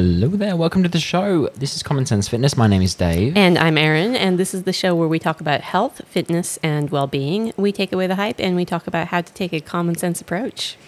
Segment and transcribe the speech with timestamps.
[0.00, 1.48] Hello there, welcome to the show.
[1.48, 2.56] This is Common Sense Fitness.
[2.56, 3.36] My name is Dave.
[3.36, 6.88] And I'm Erin, and this is the show where we talk about health, fitness, and
[6.88, 7.52] well being.
[7.58, 10.22] We take away the hype and we talk about how to take a common sense
[10.22, 10.78] approach.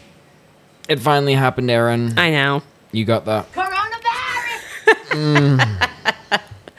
[0.88, 2.18] It finally happened, Erin.
[2.18, 2.62] I know.
[2.90, 3.52] You got that.
[3.52, 3.82] Coronavirus!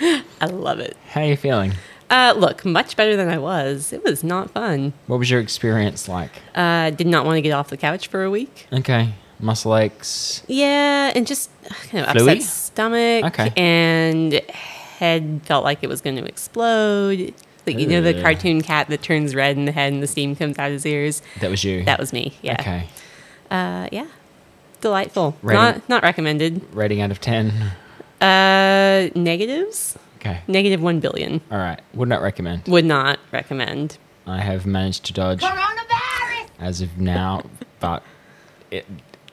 [0.42, 0.98] I love it.
[1.10, 1.74] How are you feeling?
[2.10, 3.94] Uh, look, much better than I was.
[3.94, 4.94] It was not fun.
[5.06, 6.32] What was your experience like?
[6.56, 8.66] Uh, did not want to get off the couch for a week.
[8.74, 9.14] Okay.
[9.44, 10.42] Muscle aches.
[10.48, 11.50] Yeah, and just
[11.90, 12.38] kind of Fluey?
[12.38, 13.26] upset stomach.
[13.26, 13.52] Okay.
[13.58, 17.34] And head felt like it was going to explode.
[17.66, 18.22] Like, you know, the Ugh.
[18.22, 20.86] cartoon cat that turns red in the head and the steam comes out of his
[20.86, 21.22] ears?
[21.40, 21.84] That was you.
[21.86, 22.38] That was me.
[22.42, 22.58] Yeah.
[22.60, 22.88] Okay.
[23.50, 24.08] Uh, yeah.
[24.82, 25.38] Delightful.
[25.42, 25.58] Ready?
[25.58, 26.62] Not not recommended.
[26.74, 27.52] Rating out of 10.
[28.20, 29.98] Uh, negatives.
[30.18, 30.42] Okay.
[30.48, 31.42] Negative one billion.
[31.52, 31.80] All right.
[31.94, 32.68] Would not recommend.
[32.68, 33.98] Would not recommend.
[34.26, 36.48] I have managed to dodge Coronavirus!
[36.60, 37.44] as of now,
[37.82, 38.04] but
[38.72, 38.86] it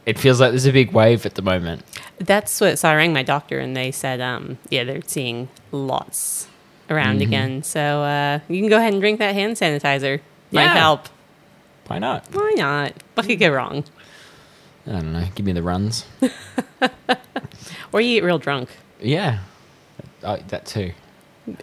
[0.07, 1.83] it feels like there's a big wave at the moment.
[2.19, 2.79] That's what.
[2.79, 6.49] So I rang my doctor and they said, um, yeah, they're seeing lots
[6.89, 7.23] around Mm-hmm.
[7.23, 7.63] again.
[7.63, 10.21] So uh, you can go ahead and drink that hand sanitizer.
[10.53, 10.75] Might Yeah.
[10.75, 11.09] help.
[11.87, 12.25] Why not?
[12.33, 12.93] Why not?
[13.15, 13.85] What could go wrong?
[14.87, 15.25] I don't know.
[15.35, 16.05] Give me the runs.
[17.93, 18.69] Or you get real drunk.
[19.01, 19.41] Yeah.
[20.23, 20.93] Uh, that too.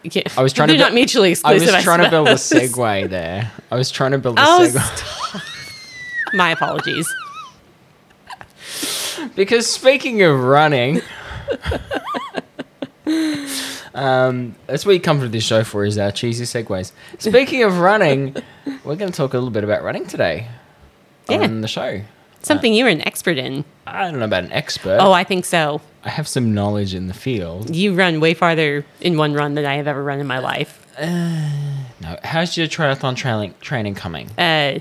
[0.02, 0.22] Yeah.
[0.36, 1.74] I was trying They're to not bu- mutually I exclusive.
[1.74, 3.50] was trying to build a segue there.
[3.70, 5.42] I was trying to build a Oh, segue.
[6.34, 7.08] My apologies.
[9.38, 11.00] Because speaking of running,
[13.94, 16.90] um, that's what you come to this show for is our cheesy segues.
[17.20, 18.34] Speaking of running,
[18.82, 20.48] we're going to talk a little bit about running today
[21.28, 21.36] Yeah.
[21.42, 22.00] on the show.
[22.42, 23.64] Something you're an expert in.
[23.86, 24.98] I don't know about an expert.
[25.00, 25.80] Oh, I think so.
[26.02, 27.76] I have some knowledge in the field.
[27.76, 30.84] You run way farther in one run than I have ever run in my life.
[31.00, 34.30] No, how's your triathlon training training coming?
[34.36, 34.80] Uh,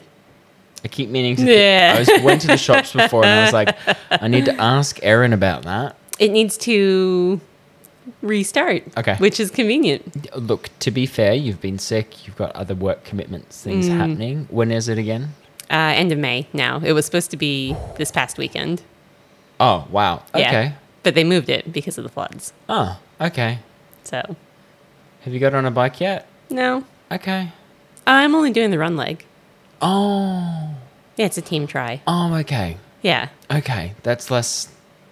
[0.87, 1.43] I keep meaning to.
[1.43, 1.95] Yeah.
[1.97, 3.75] I was, went to the shops before and I was like,
[4.23, 5.97] I need to ask Erin about that.
[6.17, 7.41] it needs to
[8.21, 8.83] restart.
[8.97, 9.15] Okay.
[9.17, 10.33] Which is convenient.
[10.33, 12.25] Look, to be fair, you've been sick.
[12.25, 13.97] You've got other work commitments, things Mm.
[13.97, 14.47] happening.
[14.49, 15.33] When is it again?
[15.69, 16.79] Uh, end of May now.
[16.83, 18.81] It was supposed to be this past weekend.
[19.59, 20.23] Oh, wow.
[20.33, 20.47] Yeah.
[20.47, 20.73] Okay.
[21.03, 22.53] But they moved it because of the floods.
[22.69, 23.59] Oh, okay.
[24.05, 24.37] So,
[25.23, 26.27] Have you got on a bike yet?
[26.49, 26.85] no.
[27.11, 27.51] Okay.
[28.05, 29.25] I'm only doing the run leg.
[29.81, 30.76] Oh.
[31.17, 32.01] Yeah, it's a team tri.
[32.07, 32.77] Oh, okay.
[33.01, 33.29] Yeah.
[33.51, 33.93] Okay.
[34.03, 34.69] That's less.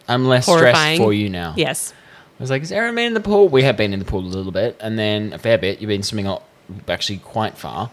[0.07, 0.95] I'm less Horrifying.
[0.95, 1.53] stressed for you now.
[1.57, 1.93] Yes.
[2.39, 3.49] I was like, is Erin been in the pool?
[3.49, 5.79] We have been in the pool a little bit, and then a fair bit.
[5.81, 6.47] You've been swimming up
[6.87, 7.89] actually quite far.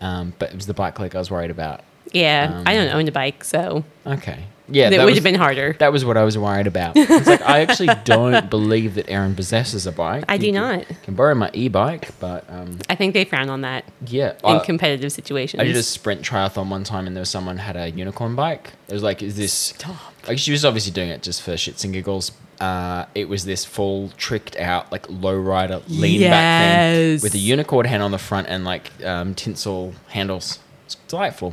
[0.00, 1.80] Um, but it was the bike leg I was worried about.
[2.12, 2.62] Yeah.
[2.66, 4.44] I don't Um, own a bike, so Okay.
[4.68, 4.88] Yeah.
[4.88, 5.74] it that would was- have been harder.
[5.78, 6.96] That was what I was worried about.
[6.96, 10.24] It's like I actually don't believe that Erin possesses a bike.
[10.28, 10.86] I do You not.
[10.86, 14.56] Can, can borrow my e-bike, but um, I think they frown on that yeah, in
[14.56, 15.60] I, competitive situations.
[15.60, 18.72] I did a sprint triathlon one time, and there was someone had a unicorn bike.
[18.88, 19.52] It was like, is this?
[19.52, 19.96] Stop.
[20.26, 22.32] Like she was obviously doing it just for shits and giggles.
[22.60, 27.84] Uh, it was this full tricked out like lowrider lean back thing with a unicorn
[27.84, 30.58] hand on the front and like um, tinsel handles.
[30.86, 31.52] It's delightful.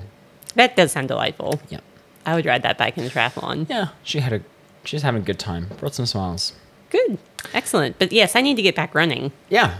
[0.56, 1.59] That does sound delightful.
[1.69, 1.81] Yeah,
[2.25, 3.69] I would ride that bike in the triathlon.
[3.69, 3.89] yeah.
[4.03, 4.41] She had a.
[4.85, 5.67] She was having a good time.
[5.79, 6.53] Brought some smiles.
[6.89, 7.17] Good.
[7.53, 7.97] Excellent.
[8.00, 9.31] But yes, I need to get back running.
[9.50, 9.78] Yeah.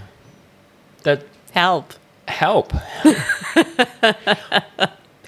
[1.04, 1.94] That Help.
[2.28, 2.74] help.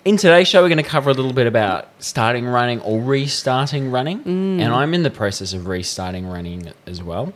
[0.06, 3.92] in today's show, we're going to cover a little bit about starting running or restarting
[3.92, 4.22] running.
[4.26, 7.34] And I'm in the process of restarting running as well.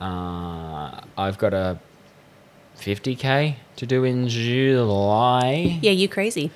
[0.00, 1.78] Uh, I've got a
[2.78, 5.78] 50k to do in July.
[5.82, 6.50] Yeah, you crazy.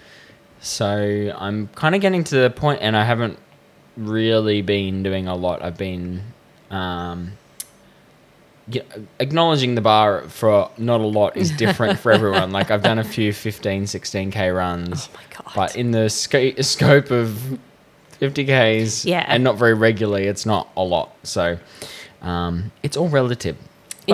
[0.61, 3.39] So I'm kind of getting to the point, and I haven't
[3.97, 5.63] really been doing a lot.
[5.63, 6.23] I've been
[6.71, 7.33] um,
[9.19, 12.51] acknowledging the bar for not a lot is different for everyone.
[12.53, 15.09] Like I've done a few 15, 16k runs,
[15.41, 17.59] Oh but in the sca- scope of
[18.21, 19.25] 50ks, Yeah.
[19.29, 21.15] and not very regularly, it's not a lot.
[21.23, 21.59] So
[22.23, 23.57] um, it's all relative.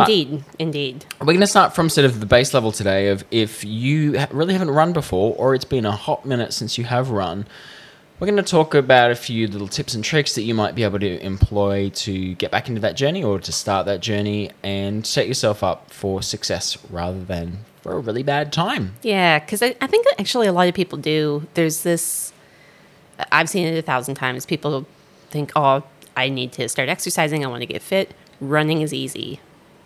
[0.01, 0.45] Indeed.
[0.59, 1.05] Indeed.
[1.21, 4.53] we're going to start from sort of the base level today of if you really
[4.53, 7.47] haven't run before or it's been a hot minute since you have run.
[8.21, 10.85] We're going to talk about a few little tips and tricks that you might be
[10.85, 15.05] able to employ to get back into that journey or to start that journey and
[15.05, 18.95] set yourself up for success rather than for a really bad time.
[19.03, 21.47] Yeah, because I, I think actually a lot of people do.
[21.55, 22.33] There's this,
[23.33, 24.47] I've seen it a thousand times.
[24.47, 24.87] People
[25.31, 25.83] think, oh,
[26.17, 27.45] I need to start exercising.
[27.45, 28.15] I want to get fit.
[28.41, 29.41] Running is easy.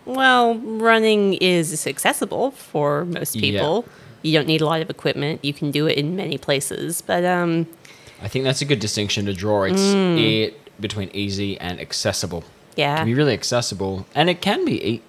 [0.08, 3.84] Well, running is accessible for most people.
[3.86, 3.92] Yeah.
[4.22, 5.44] You don't need a lot of equipment.
[5.44, 7.02] You can do it in many places.
[7.02, 7.66] But um,
[8.22, 9.64] I think that's a good distinction to draw.
[9.64, 12.38] It's it between easy and accessible.
[12.38, 12.96] It yeah.
[12.96, 15.02] can be really accessible and it can be e-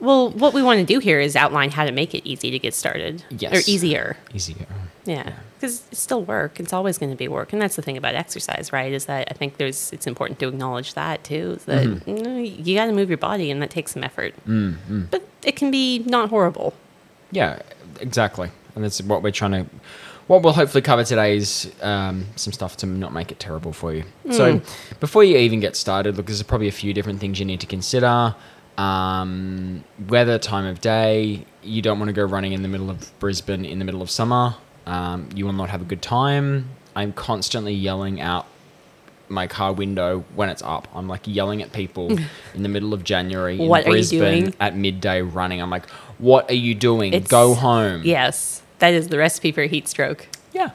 [0.00, 2.58] Well, what we want to do here is outline how to make it easy to
[2.58, 3.24] get started.
[3.30, 3.52] Yes.
[3.54, 4.16] Or easier.
[4.34, 4.66] easier.
[5.04, 5.32] Yeah.
[5.62, 6.58] Because it's still work.
[6.58, 8.92] It's always going to be work, and that's the thing about exercise, right?
[8.92, 11.58] Is that I think there's it's important to acknowledge that too.
[11.66, 12.10] That Mm-hmm.
[12.10, 14.34] you, know, you got to move your body, and that takes some effort.
[14.46, 16.74] Mm, But it can be not horrible.
[17.30, 17.60] Yeah,
[18.00, 18.50] exactly.
[18.74, 19.66] And that's what we're trying to.
[20.26, 23.92] What we'll hopefully cover today is um, some stuff to not make it terrible for
[23.92, 24.04] you.
[24.30, 24.60] So,
[25.00, 27.66] before you even get started, look, there's probably a few different things you need to
[27.66, 28.34] consider.
[28.78, 31.44] Um, weather, time of day.
[31.62, 34.10] You don't want to go running in the middle of Brisbane in the middle of
[34.10, 34.54] summer.
[34.86, 36.68] Um, you will not have a good time.
[36.94, 38.46] I'm constantly yelling out
[39.28, 40.88] my car window when it's up.
[40.94, 42.10] I'm like yelling at people
[42.54, 45.62] in the middle of January in What Brisbane at midday running.
[45.62, 45.88] I'm like,
[46.18, 47.14] what are you doing?
[47.14, 48.02] It's- Go home.
[48.04, 50.26] Yes, that is the recipe for a heat stroke.
[50.52, 50.70] Yeah.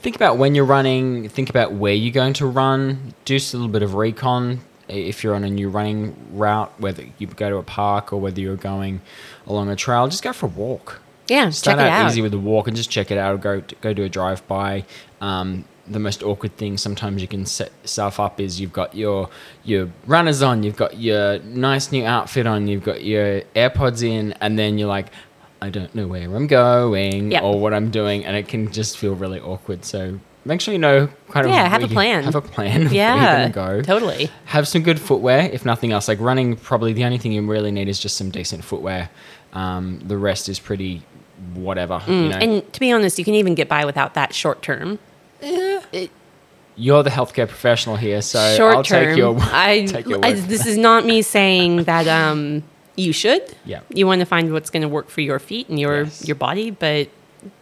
[0.00, 1.28] Think about when you're running.
[1.28, 3.14] Think about where you're going to run.
[3.24, 4.60] Do just a little bit of recon.
[4.88, 8.40] If you're on a new running route, whether you go to a park or whether
[8.40, 9.00] you're going
[9.46, 11.01] along a trail, just go for a walk.
[11.28, 12.10] Yeah, Start check it out, out.
[12.10, 13.40] easy with a walk and just check it out.
[13.40, 14.84] Go go do a drive by.
[15.20, 19.28] Um, the most awkward thing sometimes you can set yourself up is you've got your
[19.64, 24.32] your runners on, you've got your nice new outfit on, you've got your AirPods in,
[24.40, 25.08] and then you're like,
[25.60, 27.42] I don't know where I'm going Yep.
[27.42, 29.84] or what I'm doing, and it can just feel really awkward.
[29.84, 32.24] So make sure you know kind of Yeah, have a plan.
[32.24, 32.88] Have a plan.
[32.92, 34.30] yeah, where you're go totally.
[34.46, 37.70] have some good footwear if nothing else like running probably the only thing you really
[37.70, 39.08] need is just some decent footwear
[39.52, 41.02] um, the rest is pretty
[41.54, 44.34] whatever you know Mm, And to be honest, you can even get by without that
[44.34, 44.98] short term.
[46.76, 49.04] you're the healthcare professional here so short i'll term.
[49.08, 52.62] take your I, take your I- this is not me saying that um,
[52.96, 53.42] you should.
[53.64, 53.80] Yeah.
[53.88, 56.26] You want to find what's going to work for your feet and your Yes.
[56.26, 57.08] your body, but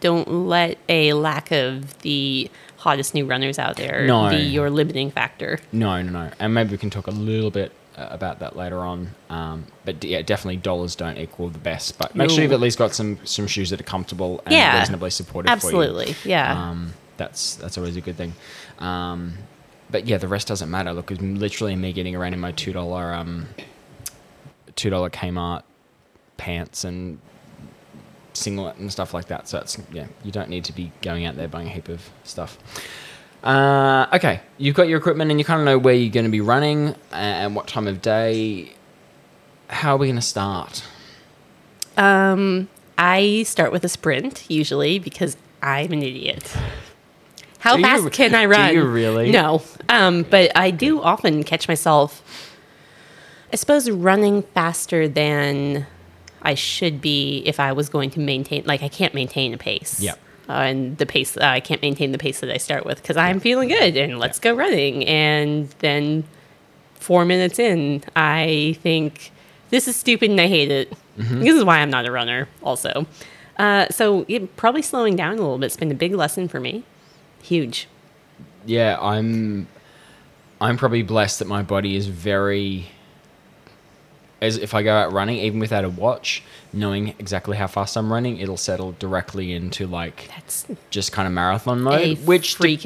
[0.01, 4.29] don't let a lack of the hottest new runners out there No.
[4.29, 5.59] be your limiting factor.
[5.71, 9.09] no no no and maybe we can talk a little bit about that later on
[9.29, 12.77] um, but yeah definitely dollars don't equal the best but make sure you've at least
[12.77, 14.79] got some some shoes that are comfortable and Yeah.
[14.79, 16.07] reasonably supportive for Absolutely.
[16.09, 16.69] you Yeah.
[16.69, 18.33] um, that's that's always a good thing.
[18.79, 19.33] Um,
[19.91, 20.91] but yeah, the rest doesn't matter.
[20.93, 23.47] Look, it's literally me getting around in my two dollar um,
[24.75, 25.61] two dollar Kmart
[26.37, 27.19] pants and
[28.33, 29.47] singlet and stuff like that.
[29.47, 32.09] So it's yeah, you don't need to be going out there buying a heap of
[32.23, 32.57] stuff.
[33.43, 36.31] Uh, okay, you've got your equipment and you kind of know where you're going to
[36.31, 38.73] be running and what time of day.
[39.67, 40.83] How are we going to start?
[41.97, 46.55] Um, I start with a sprint usually because I'm an idiot.
[47.59, 48.69] How Do you- fast can I run?
[48.69, 49.31] do you really?
[49.31, 49.61] No.
[49.89, 52.23] Um, but I do often catch myself,
[53.51, 55.85] I suppose, running faster than
[56.41, 58.63] I should be if I was going to maintain.
[58.65, 59.99] Like I can't maintain a pace.
[59.99, 60.19] Yep.
[60.51, 63.15] Uh, and the pace uh, I can't maintain the pace that I start with because
[63.15, 65.05] I'm feeling good and let's go running.
[65.07, 66.25] And then
[66.95, 69.31] four minutes in, I think
[69.69, 70.91] this is stupid and I hate it.
[71.15, 72.49] This is why I'm not a runner.
[72.63, 73.05] Also,
[73.59, 76.59] uh, so it, probably slowing down a little bit has been a big lesson for
[76.59, 76.83] me.
[77.43, 77.87] Huge.
[78.65, 79.67] yeah, I'm
[80.59, 82.89] I'm probably blessed that my body is very
[84.41, 86.41] as if I go out running, even without a watch,
[86.73, 91.33] knowing exactly how fast I'm running, it'll settle directly into like That's just kind of
[91.33, 92.77] marathon mode, which de-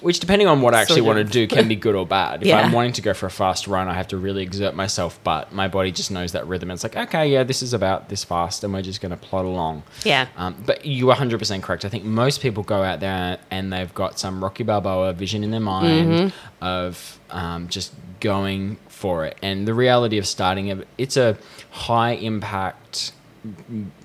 [0.00, 2.42] which depending on what I actually want to do can be good or bad.
[2.42, 2.58] If Yeah.
[2.60, 5.52] I'm wanting to go for a fast run, I have to really exert myself, but
[5.52, 6.70] my body just knows that rhythm.
[6.70, 9.44] It's like, okay, yeah, this is about this fast, and we're just going to plod
[9.44, 9.82] along.
[10.04, 10.26] Yeah.
[10.36, 11.84] Um, but you are 100% correct.
[11.84, 15.50] I think most people go out there and they've got some Rocky Balboa vision in
[15.52, 16.64] their mind Mm-hmm.
[16.64, 19.36] of um, just going for it.
[19.42, 21.36] And the reality of starting, a- it's a
[21.70, 23.12] high impact.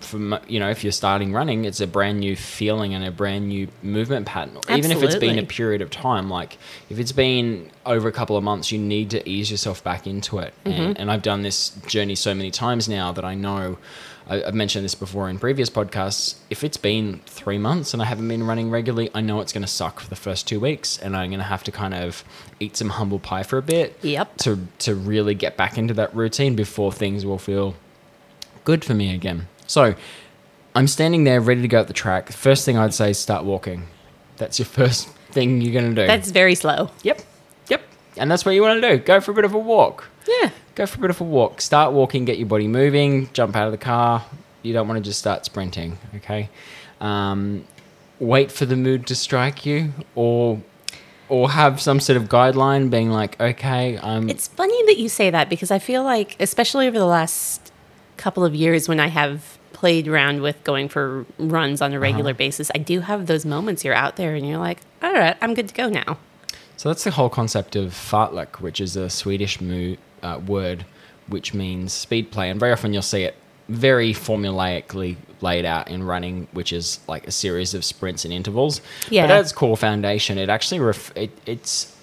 [0.01, 3.47] From you know, if you're starting running, it's a brand new feeling and a brand
[3.47, 4.57] new movement pattern.
[4.69, 6.57] Even if it's been a period of time, like
[6.89, 10.39] if it's been over a couple of months, you need to ease yourself back into
[10.39, 10.53] it.
[10.65, 10.81] Mm-hmm.
[10.81, 13.77] And, and I've done this journey so many times now that I know.
[14.29, 16.35] I, I've mentioned this before in previous podcasts.
[16.49, 19.63] If it's been three months and I haven't been running regularly, I know it's going
[19.63, 22.23] to suck for the first two weeks, and I'm going to have to kind of
[22.59, 23.97] eat some humble pie for a bit.
[24.01, 24.37] Yep.
[24.37, 27.75] To to really get back into that routine before things will feel
[28.63, 29.47] good for me again.
[29.67, 29.95] So
[30.75, 32.31] I'm standing there ready to go at the track.
[32.31, 33.87] First thing I'd say is start walking.
[34.37, 36.07] That's your first thing you're going to do.
[36.07, 36.91] That's very slow.
[37.03, 37.21] Yep.
[37.69, 37.81] Yep.
[38.17, 38.97] And that's what you want to do.
[39.03, 40.07] Go for a bit of a walk.
[40.27, 40.51] Yeah.
[40.79, 41.59] Go for a bit of a walk.
[41.59, 44.23] Start walking, get your body moving, jump out of the car.
[44.61, 46.47] You don't want to just start sprinting, okay?
[47.01, 47.65] Um,
[48.21, 50.61] wait for the mood to strike you or
[51.27, 55.29] or have some sort of guideline being like, okay, I'm It's funny that you say
[55.29, 57.73] that because I feel like, especially over the last
[58.15, 62.33] couple of years when I have played around with going for runs on a regular
[62.33, 65.53] basis, I do have those moments you're out there and you're like, all right, I'm
[65.55, 66.17] good to go now.
[66.77, 70.85] So that's the whole concept of fartlek, which is a Swedish mo- uh, word
[71.29, 72.49] which means speed play.
[72.49, 73.35] And very often you'll see it
[73.67, 78.81] very formulaically laid out in running, which is like a series of sprints and intervals.
[79.09, 79.27] Yeah.
[79.27, 81.95] But at its core foundation, it actually ref- it, it's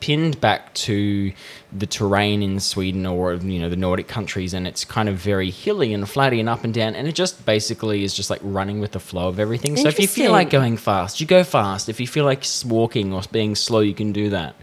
[0.00, 1.32] pinned back to
[1.72, 5.50] the terrain in Sweden or you know the Nordic countries, and it's kind of very
[5.50, 8.80] hilly and flatty and up and down, and it just basically is just like running
[8.80, 9.76] with the flow of everything.
[9.76, 11.88] So if you feel like going fast, you go fast.
[11.88, 14.56] If you feel like walking or being slow, you can do that.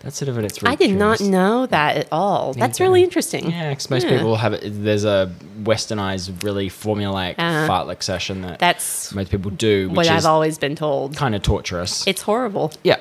[0.00, 0.44] That's sort of it.
[0.44, 2.52] It's really I did not know that at all.
[2.52, 3.50] That's really interesting.
[3.50, 4.16] Yeah, because most Yeah.
[4.18, 4.62] people have it.
[4.64, 5.32] There's a
[5.62, 7.66] westernized, really formulaic Uh-huh.
[7.68, 11.16] fartlek session that That's most people do, which what is I've always been told.
[11.16, 12.06] kind of torturous.
[12.06, 12.72] It's horrible.
[12.84, 12.96] yeah.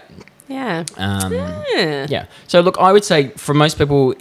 [0.61, 0.85] Yeah.
[0.97, 2.05] Um, Yeah.
[2.09, 2.25] yeah.
[2.47, 4.13] So look, I would say for most people,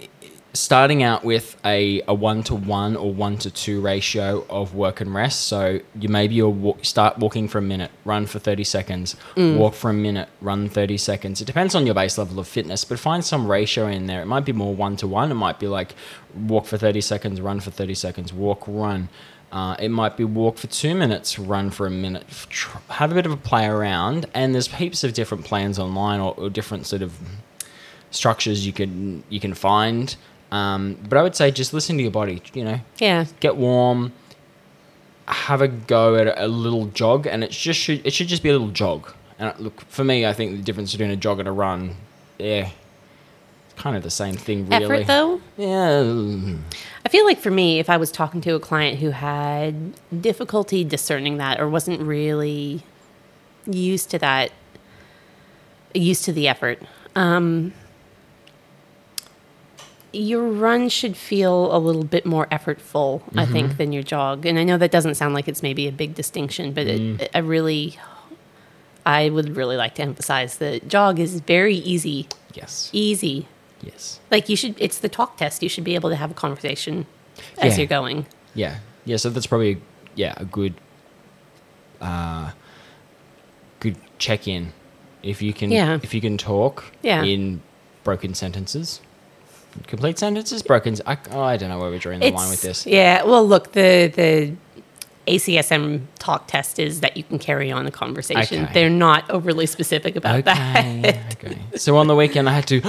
[0.53, 4.99] starting out with a, a one to one or one to two ratio of work
[4.99, 5.47] and rest.
[5.47, 9.73] So you maybe you wa- start walking for a minute, run for thirty seconds, walk
[9.75, 11.41] for a minute, run thirty seconds.
[11.41, 14.21] It depends on your base level of fitness, but find some ratio in there.
[14.21, 15.31] It might be more one to one.
[15.31, 15.93] It might be like
[16.35, 19.07] walk for thirty seconds, run for thirty seconds, walk, run.
[19.51, 22.25] Uh, it might be walk for two minutes, run for a minute.
[22.49, 26.19] Tr- Have a bit of a play around, and there's heaps of different plans online
[26.21, 27.17] or, or different sort of
[28.11, 30.15] structures you can you can find.
[30.51, 32.41] Um, but I would say just listen to your body.
[32.53, 33.25] You know, Yeah.
[33.41, 34.13] get warm,
[35.27, 38.43] have a go at a, a little jog, and it just should it should just
[38.43, 39.11] be a little jog.
[39.39, 41.95] And look, for me, I think the difference between a jog and a run,
[42.39, 42.69] yeah,
[43.75, 45.03] kind of the same thing, really.
[45.03, 45.41] Effort though.
[45.57, 49.93] Yeah, I feel like for me, if I was talking to a client who had
[50.21, 52.81] difficulty discerning that or wasn't really
[53.67, 54.51] used to that,
[55.93, 56.79] used to the effort,
[57.15, 57.73] um,
[60.13, 63.51] your run should feel a little bit more effortful, I Mm-hmm.
[63.53, 64.45] think, than your jog.
[64.45, 67.19] And I know that doesn't sound like it's maybe a big distinction, but Mm.
[67.21, 67.97] it, I really,
[69.05, 73.47] I would really like to emphasize that jog is very easy, yes, easy.
[73.81, 75.61] Yes, Like you should, it's the talk test.
[75.63, 77.05] You should be able to have a conversation
[77.57, 77.77] as Yeah.
[77.79, 78.25] you're going.
[78.55, 79.17] yeah, yeah.
[79.17, 79.81] So that's probably
[80.15, 80.73] yeah a good,
[82.01, 82.51] uh,
[83.79, 84.73] good check in.
[85.23, 85.99] If you can, Yeah.
[86.01, 87.23] if you can talk Yeah.
[87.23, 87.61] in
[88.03, 89.01] broken sentences,
[89.87, 90.95] complete sentences, broken.
[91.05, 92.85] I, oh, I don't know where we're drawing the line with this.
[92.85, 93.23] Yeah.
[93.23, 94.53] Well, look, the the
[95.27, 98.63] ACSM talk test is that you can carry on a conversation.
[98.65, 98.73] Okay.
[98.73, 100.79] They're not overly specific about that.
[100.83, 101.57] Okay, okay.
[101.77, 102.81] So on the weekend, I had to,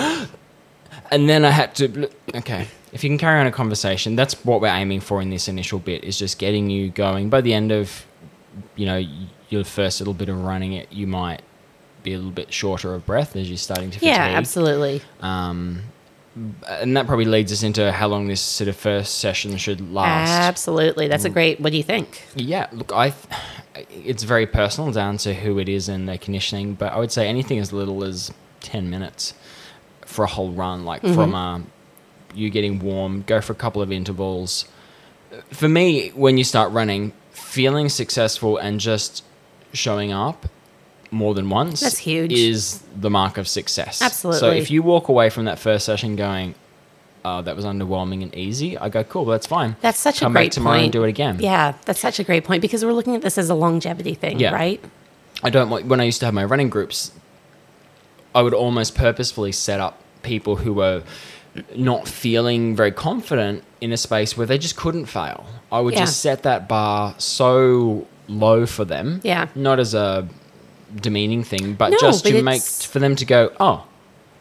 [1.12, 2.10] and then I had to.
[2.34, 5.46] Okay, if you can carry on a conversation, that's what we're aiming for in this
[5.46, 6.02] initial bit.
[6.02, 7.30] Is just getting you going.
[7.30, 8.04] By the end of,
[8.74, 9.00] you know,
[9.48, 11.42] your first little bit of running it, you might
[12.02, 14.08] be a little bit shorter of breath as you're starting to fatigue.
[14.14, 15.02] Yeah, absolutely.
[15.20, 15.82] Um,
[16.66, 20.30] and that probably leads us into how long this sort of first session should last.
[20.30, 21.06] Absolutely.
[21.06, 21.32] That's a Mm.
[21.34, 21.60] great.
[21.60, 22.22] What do you think?
[22.34, 23.12] Yeah, look, I,
[24.04, 27.28] it's very personal down to who it is and their conditioning, but I would say
[27.28, 29.34] anything as little as ten minutes
[30.12, 31.66] for a whole run, like from um,
[32.34, 34.66] you getting warm, go for a couple of intervals.
[35.50, 39.24] For me, when you start running, feeling successful and just
[39.72, 40.46] showing up
[41.10, 42.32] more than once That's huge.
[42.32, 44.00] is the mark of success.
[44.02, 46.54] absolutely So if you walk away from that first session going,
[47.24, 50.34] "Oh, that was underwhelming and easy," I go, "Cool, that's fine." That's such Come a
[50.36, 50.84] great back tomorrow point.
[50.84, 51.36] and do it again.
[51.40, 54.38] Yeah, that's such a great point because we're looking at this as a longevity thing,
[54.40, 54.52] Yeah.
[54.54, 54.82] right?
[55.42, 57.12] I don't want when I used to have my running groups,
[58.34, 61.02] I would almost purposefully set up people who were
[61.76, 65.44] not feeling very confident in a space where they just couldn't fail.
[65.70, 66.00] I would Yeah.
[66.00, 69.20] just set that bar so low for them.
[69.22, 69.46] Yeah.
[69.54, 70.26] Not as a
[70.94, 73.84] demeaning thing, but No, just but to make for them to go, "Oh,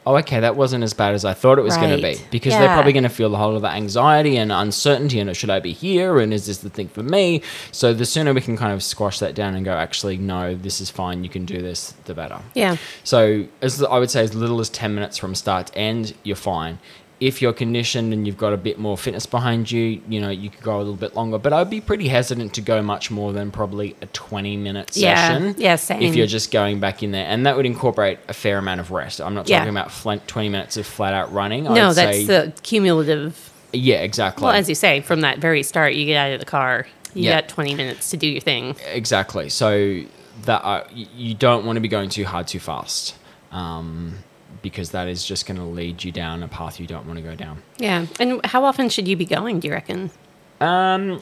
[0.06, 2.18] oh, okay, that wasn't as bad as I thought it was going to Right.
[2.18, 2.24] be.
[2.32, 2.74] Because they're Yeah.
[2.74, 5.60] probably going to feel a whole lot of anxiety and uncertainty and uh, should I
[5.60, 7.42] be here and is this the thing for me?
[7.72, 10.82] So the sooner we can kind of squash that down and go, actually, no, this
[10.82, 12.40] is fine, you can do this, the better.
[12.56, 12.78] Yeah.
[13.04, 16.36] So as I would say, as little as 10 minutes from start to end, you're
[16.36, 16.80] fine.
[17.22, 20.50] If you're conditioned and you've got a bit more fitness behind you, you know, you
[20.50, 21.38] could go a little bit longer.
[21.38, 25.54] But I'd be pretty hesitant to go much more than probably a 20 minute session.
[25.58, 26.02] Yeah, same.
[26.02, 27.26] If you're just going back in there.
[27.28, 29.22] And that would incorporate a fair amount of rest.
[29.22, 29.60] I'm not Yeah.
[29.60, 31.66] talking about fl- 20 minutes of flat out running.
[31.66, 33.52] no, that's the cumulative.
[33.72, 34.44] Yeah, exactly.
[34.44, 37.26] Well, as you say, from that very start, you get out of the car, you
[37.26, 37.42] Yeah.
[37.42, 38.76] got 20 minutes to do your thing.
[38.92, 39.48] Exactly.
[39.50, 40.02] So
[40.46, 43.14] that uh, you don't want to be going too hard too fast,
[43.52, 44.16] um,
[44.62, 47.24] because that is just going to lead you down a path you don't want to
[47.24, 47.62] go down.
[47.78, 48.06] Yeah.
[48.20, 50.12] And how often should you be going, do you reckon?
[50.60, 51.20] Um,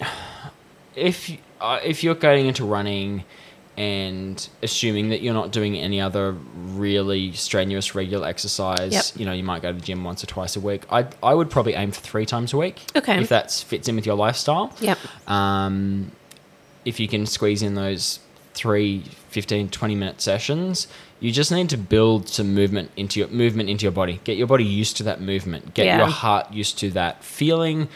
[0.96, 1.32] if
[1.62, 3.24] uh, if you're going into running
[3.78, 9.06] and assuming that you're not doing any other really strenuous regular exercise, Yep.
[9.16, 10.84] you know, you might go to the gym once or twice a week.
[10.92, 12.82] I I would probably aim for three times a week.
[12.96, 13.22] Okay.
[13.22, 14.74] If that fits in with your lifestyle.
[14.82, 14.98] Yep.
[15.30, 16.12] Um,
[16.86, 18.20] if you can squeeze in those
[18.54, 20.88] three 15 20 minute sessions
[21.20, 24.48] you just need to build some movement into your movement into your body get your
[24.48, 25.98] body used to that movement get Yeah.
[25.98, 27.88] your heart used to that feeling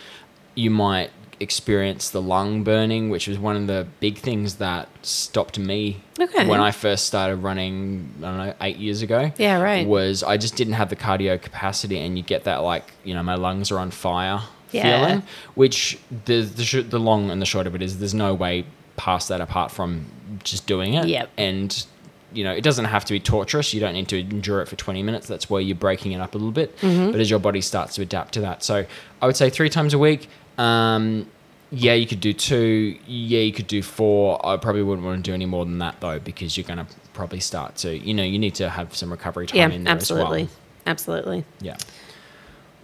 [0.56, 1.10] you might
[1.40, 6.46] experience the lung burning, which was one of the big things that stopped me Okay.
[6.48, 8.13] when I first started running.
[8.20, 9.32] I don't know, eight years ago.
[9.38, 9.86] Yeah, right.
[9.86, 13.24] Was I just didn't have the cardio capacity, and you get that like you know
[13.24, 14.84] my lungs are on fire Yeah.
[15.06, 15.24] feeling,
[15.56, 18.66] which the the, sh- the long and the short of it is there's no way
[18.97, 20.05] past that apart from
[20.43, 21.07] just doing it.
[21.07, 21.29] Yep.
[21.38, 21.85] And
[22.33, 23.73] you know, it doesn't have to be torturous.
[23.73, 25.27] You don't need to endure it for 20 minutes.
[25.27, 26.75] That's where you're breaking it up a little bit.
[26.79, 27.12] Mm-hmm.
[27.12, 28.63] But as your body starts to adapt to that.
[28.63, 28.85] So
[29.21, 30.27] I would say three times a week.
[30.57, 31.29] Um,
[31.71, 32.97] yeah, you could do two.
[33.07, 34.43] Yeah, you could do four.
[34.45, 36.88] I probably wouldn't want to do any more than that though, because you're going to
[37.13, 39.93] probably start to, you know, you need to have some recovery time Yeah, in there
[39.93, 40.43] absolutely.
[40.43, 40.57] as well.
[40.88, 41.45] Absolutely.
[41.62, 41.77] Yeah.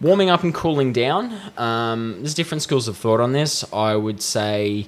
[0.00, 1.36] Warming up and cooling down.
[1.58, 3.64] Um, there's different schools of thought on this.
[3.72, 4.86] I would say,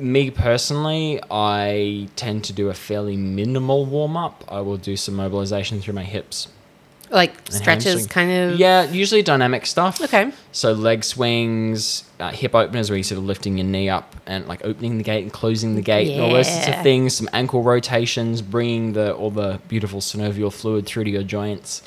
[0.00, 4.44] me personally, I tend to do a fairly minimal warm up.
[4.48, 6.48] I will do some mobilization through my hips.
[7.08, 8.58] Like stretches, kind of.
[8.58, 10.00] Yeah, usually dynamic stuff.
[10.00, 10.32] Okay.
[10.50, 14.48] So leg swings, uh, hip openers where you're sort of lifting your knee up and
[14.48, 16.82] like opening the gate and closing the gate, and all those sorts of Yeah.
[16.82, 17.14] things.
[17.16, 21.80] Some ankle rotations, bringing the all the beautiful synovial fluid through to your joints,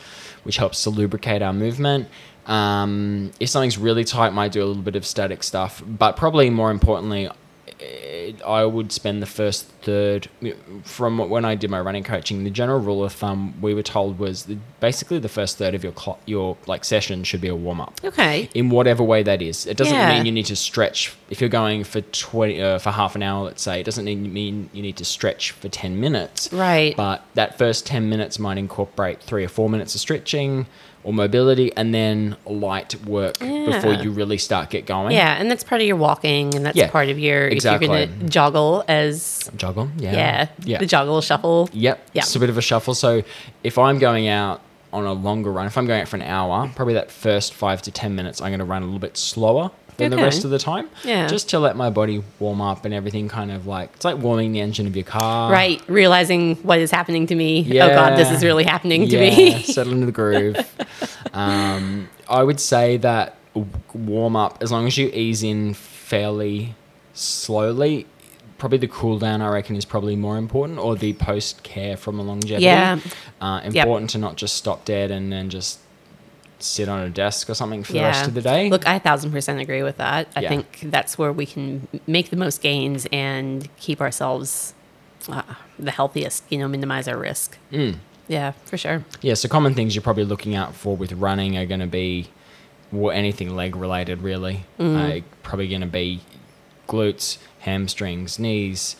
[0.43, 2.07] which helps to lubricate our movement.
[2.49, 6.49] Um, if something's really tight, might do a little bit of static stuff, but probably
[6.49, 7.29] more importantly,
[8.29, 10.27] eh, I would spend the first third
[10.83, 12.43] from when I did my running coaching.
[12.43, 14.47] The general rule of thumb we were told was
[14.79, 17.99] basically the first third of your cl- your like session should be a warm up
[18.03, 18.49] Okay.
[18.53, 19.65] in whatever way that is.
[19.65, 20.13] It doesn't Yeah.
[20.15, 23.45] mean you need to stretch if you're going for twenty uh, for half an hour.
[23.45, 26.51] Let's say it doesn't mean you need to stretch for ten minutes.
[26.51, 26.95] Right.
[26.95, 30.65] But that first ten minutes might incorporate three or four minutes of stretching
[31.01, 35.13] or mobility, and then light work before you really start get going.
[35.15, 37.87] Yeah, and that's part of your walking, and that's Yeah, part of your exactly.
[37.87, 39.89] if you're gonna joggle as Joggle.
[39.97, 40.11] Yeah.
[40.13, 40.77] yeah, Yeah.
[40.79, 41.69] the joggle shuffle.
[41.73, 42.09] Yep.
[42.13, 42.21] Yeah.
[42.21, 42.93] It's a bit of a shuffle.
[42.93, 43.23] So
[43.63, 44.61] if I'm going out
[44.91, 47.81] on a longer run, if I'm going out for an hour, probably that first five
[47.83, 50.49] to ten minutes, I'm going to run a little bit slower than the rest of
[50.49, 50.89] the time.
[51.03, 51.27] Yeah.
[51.27, 54.53] Just to let my body warm up and everything kind of like it's like warming
[54.53, 55.51] the engine of your car.
[55.51, 57.61] Right, realizing what is happening to me.
[57.61, 57.85] Yeah.
[57.85, 59.63] Oh God, this is really happening to yeah, me.
[59.63, 60.55] settle into the groove.
[61.33, 63.35] um, I would say that
[63.93, 66.75] warm up, as long as you ease in fairly
[67.19, 68.05] slowly,
[68.57, 72.19] probably the cool down, I reckon, is probably more important, or the post care from
[72.19, 72.65] a longevity.
[72.65, 72.99] Yeah.
[73.41, 73.75] Uh, Yep.
[73.75, 75.79] important to not just stop dead and then just
[76.61, 78.69] sit on a desk or something for the rest of the day.
[78.69, 80.27] Look, I a thousand percent agree with that.
[80.35, 80.49] I Yeah.
[80.49, 84.73] think that's where we can make the most gains and keep ourselves
[85.29, 85.41] uh,
[85.77, 86.43] the healthiest.
[86.49, 87.57] You know, minimize our risk.
[87.71, 87.95] Mm.
[88.27, 89.05] Yeah, for sure.
[89.21, 92.27] Yeah, so common things you're probably looking out for with running are going to be
[92.91, 94.65] well, anything leg related, really.
[94.79, 96.19] Uh, probably going to be
[96.89, 98.95] glutes, hamstrings, knees,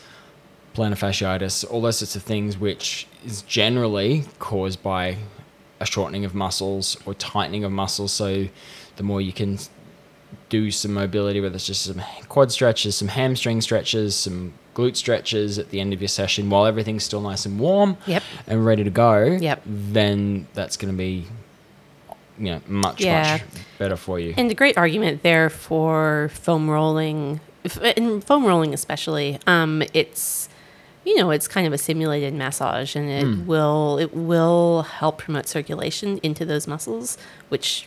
[0.74, 5.16] plantar fasciitis, all those sorts of things, which is generally caused by
[5.80, 8.12] a shortening of muscles or tightening of muscles.
[8.12, 8.46] So
[8.96, 9.58] the more you can
[10.48, 15.58] do some mobility, whether it's just some quad stretches, some hamstring stretches, some glute stretches
[15.58, 18.22] at the end of your session while everything's still nice and warm Yep.
[18.46, 19.62] and ready to go, Yep.
[19.66, 21.26] then that's going to be
[22.38, 23.32] you know much Yeah.
[23.38, 23.42] much
[23.78, 24.32] better for you.
[24.36, 27.40] And a great argument there for foam rolling,
[27.82, 29.38] and foam rolling especially.
[29.46, 30.48] Um, it's
[31.04, 33.46] you know it's kind of a simulated massage, and it Hmm.
[33.46, 37.16] will it will help promote circulation into those muscles,
[37.48, 37.86] which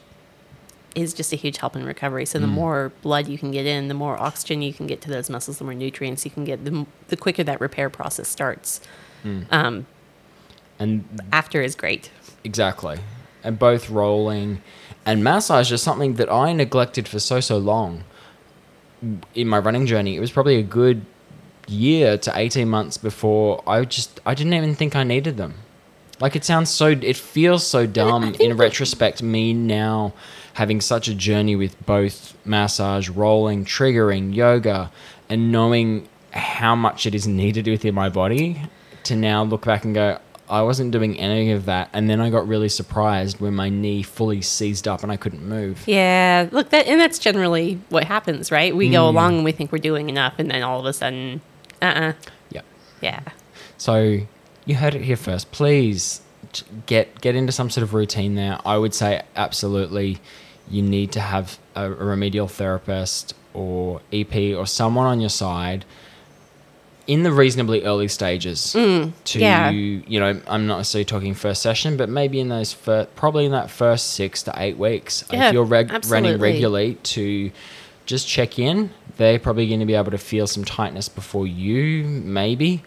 [0.95, 2.23] is just a huge help in recovery.
[2.25, 2.53] So the Hmm.
[2.53, 5.57] more blood you can get in, the more oxygen you can get to those muscles,
[5.57, 8.79] the more nutrients you can get, the, the quicker that repair process starts.
[9.23, 9.41] Hmm.
[9.49, 9.85] Um,
[10.77, 12.11] and after is great.
[12.43, 12.99] exactly.
[13.43, 14.61] And both rolling
[15.05, 18.03] and massage is something that I neglected for so so long
[19.35, 20.15] in my running journey.
[20.15, 21.05] It was probably a good
[21.67, 25.55] year to 18 months before I just I didn't even think I needed them.
[26.19, 30.13] Like it sounds so it feels so dumb in retrospect me now
[30.53, 34.91] having such a journey with both massage, rolling, triggering, yoga
[35.29, 38.61] and knowing how much it is needed within my body
[39.03, 42.29] to now look back and go I wasn't doing any of that and then I
[42.29, 45.83] got really surprised when my knee fully seized up and I couldn't move.
[45.87, 48.75] Yeah, look, that and that's generally what happens, right?
[48.75, 48.93] We Hmm.
[48.93, 51.41] go along and we think we're doing enough, and then all of a sudden,
[51.81, 52.13] uh, uh
[52.51, 52.61] Yeah.
[53.01, 53.19] yeah,
[53.77, 54.19] So
[54.65, 55.51] you heard it here first.
[55.51, 56.21] Please
[56.85, 58.59] get get into some sort of routine there.
[58.65, 60.19] I would say absolutely
[60.69, 65.83] you need to have a, a remedial therapist or EP or someone on your side
[67.05, 69.69] in the reasonably early stages to Mm, yeah.
[69.69, 73.51] you know I'm not necessarily talking first session but maybe in those fir- probably in
[73.51, 77.51] that first 6 to 8 weeks Yeah, if you're reg- running regularly to
[78.05, 78.89] just check in.
[79.17, 82.83] They're probably going to be able to feel some tightness before you maybe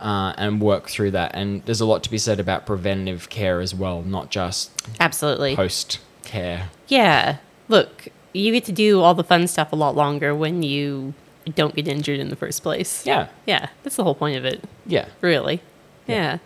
[0.00, 1.30] uh, and work through that.
[1.34, 5.54] And there's a lot to be said about preventative care as well not just absolutely.
[5.56, 6.70] post care.
[6.88, 7.36] Yeah,
[7.68, 11.14] look, you get to do all the fun stuff a lot longer when you
[11.52, 13.04] don't get injured in the first place.
[13.06, 13.28] Yeah.
[13.46, 15.06] Yeah, that's the whole point of it, Yeah.
[15.20, 15.60] really.
[16.06, 16.38] Yeah.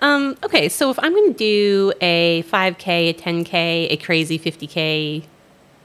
[0.00, 5.22] Um, okay, so if I'm going to do a 5K, a 10K, a crazy 50K,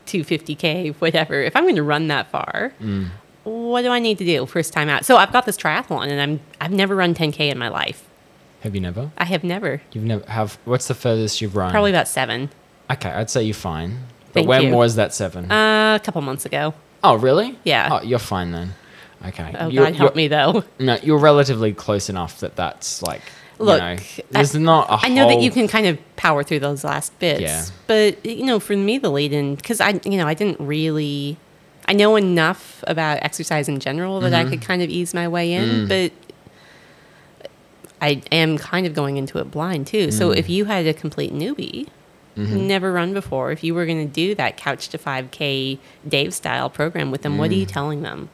[0.06, 3.10] 250K, whatever, if I'm going to run that far, Mm.
[3.44, 5.06] what do I need to do first time out?
[5.06, 8.04] So I've got this triathlon and I'm I've never run 10K in my life.
[8.62, 9.12] Have you never?
[9.18, 9.82] I have never.
[9.92, 10.58] You've never have.
[10.66, 11.72] What's the furthest you've run?
[11.72, 12.50] Probably about seven.
[12.92, 14.00] Okay, I'd say you're fine.
[14.34, 14.76] But Thank when you.
[14.76, 15.52] was that seven?
[15.52, 16.74] Uh, a couple months ago.
[17.12, 17.58] Oh, really?
[17.64, 17.90] yeah.
[17.92, 18.74] Oh, you're fine then.
[19.26, 19.56] Okay.
[19.60, 20.64] Oh You're- God, help me though.
[20.80, 23.22] No, you're relatively close enough that that's like.
[23.60, 23.98] Look, you know,
[24.30, 27.42] there's not a I know that you can kind of power through those last bits,
[27.42, 27.66] Yeah.
[27.88, 31.38] but you know, for me, the lead in because I, you know, I didn't really,
[31.88, 34.48] I know enough about exercise in general that Mm-hmm.
[34.48, 35.60] I could kind of ease my way Mm.
[35.60, 36.12] in, but
[38.00, 40.12] I am kind of going into it blind too.
[40.12, 40.38] So Mm.
[40.38, 41.88] if you had a complete newbie,
[42.38, 42.68] Mm-hmm.
[42.68, 46.70] never run before, if you were going to do that couch to 5K Dave style
[46.70, 47.60] program with them, what are Mm.
[47.60, 48.30] you telling them?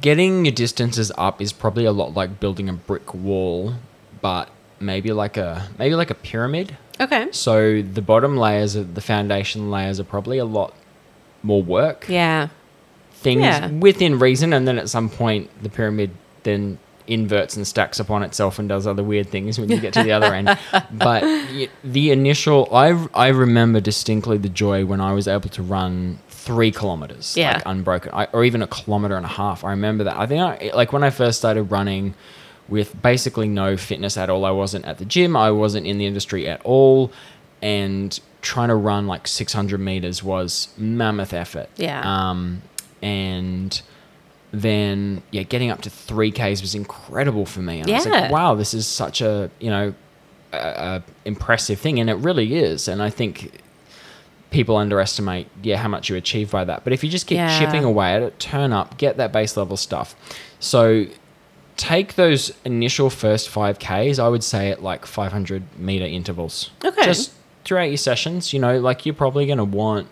[0.00, 3.74] getting your distances up is probably a lot like building a brick wall,
[4.20, 4.48] but
[4.80, 6.76] maybe like a maybe like a pyramid.
[7.00, 7.28] Okay.
[7.32, 10.72] So the bottom layers of the foundation layers are probably a lot
[11.42, 12.06] more work.
[12.08, 12.48] Yeah.
[13.12, 13.68] Things Yeah.
[13.70, 16.10] within reason, and then at some point the pyramid
[16.44, 20.02] then inverts and stacks upon itself and does other weird things when you get to
[20.02, 20.56] the other end.
[20.92, 21.22] But
[21.84, 26.70] the initial, I I remember distinctly the joy when I was able to run three
[26.72, 27.54] kilometers, Yeah.
[27.54, 29.64] like unbroken, I, or even a kilometer and a half.
[29.64, 30.16] I remember that.
[30.16, 32.14] I think I like when I first started running
[32.68, 34.44] with basically no fitness at all.
[34.44, 35.36] I wasn't at the gym.
[35.36, 37.12] I wasn't in the industry at all,
[37.60, 41.68] and trying to run like 600 meters was mammoth effort.
[41.76, 42.00] Yeah.
[42.04, 42.62] Um,
[43.00, 43.80] and
[44.52, 47.80] then yeah, getting up to three Ks was incredible for me.
[47.80, 49.94] And I was like, wow, this is such a you know
[50.52, 52.86] a, a impressive thing, and it really is.
[52.88, 53.58] And I think
[54.50, 56.84] people underestimate yeah how much you achieve by that.
[56.84, 57.58] But if you just keep Yeah.
[57.58, 60.14] chipping away at it, turn up, get that base level stuff.
[60.60, 61.06] So
[61.78, 66.70] take those initial first five Ks, I would say at like 500 meter intervals.
[66.84, 67.04] Okay.
[67.06, 67.32] Just
[67.64, 70.06] throughout your sessions, you know, like you're probably going to want,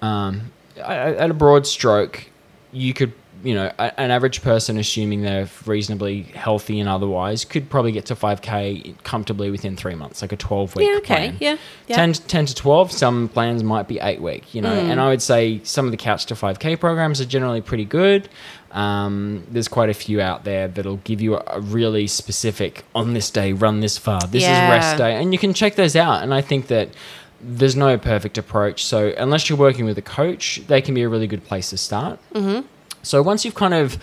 [0.00, 2.24] um, at a broad stroke,
[2.72, 7.70] you could, you know, a- an average person, assuming they're reasonably healthy and otherwise, could
[7.70, 10.96] probably get to 5K comfortably within three months, like a 12 week Yeah.
[10.98, 11.14] Okay.
[11.14, 11.36] plan.
[11.40, 11.56] Yeah.
[11.86, 11.96] yeah.
[11.96, 14.90] 10, 10 to 12 some plans might be 8 week you know Mm.
[14.90, 18.28] and i would say some of the couch to 5k programs are generally pretty good
[18.72, 23.14] um, there's quite a few out there that'll give you a, a really specific on
[23.14, 26.22] this day run this far this is rest day and you can check those out
[26.22, 26.88] and i think that
[27.40, 31.08] there's no perfect approach so unless you're working with a coach they can be a
[31.08, 32.66] really good place to start Mm-hmm.
[33.02, 33.98] So once you've kind of